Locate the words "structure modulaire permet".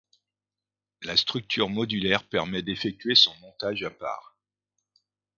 1.15-2.63